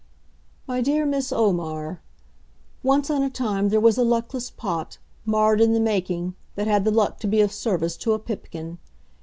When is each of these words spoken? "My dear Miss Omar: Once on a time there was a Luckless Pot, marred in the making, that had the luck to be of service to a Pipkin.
"My 0.65 0.81
dear 0.81 1.05
Miss 1.05 1.31
Omar: 1.31 2.01
Once 2.81 3.11
on 3.11 3.21
a 3.21 3.29
time 3.29 3.69
there 3.69 3.79
was 3.79 3.99
a 3.99 4.03
Luckless 4.03 4.49
Pot, 4.49 4.97
marred 5.27 5.61
in 5.61 5.73
the 5.73 5.79
making, 5.79 6.33
that 6.55 6.65
had 6.65 6.85
the 6.85 6.89
luck 6.91 7.19
to 7.19 7.27
be 7.27 7.39
of 7.39 7.51
service 7.51 7.95
to 7.97 8.13
a 8.13 8.17
Pipkin. 8.17 8.79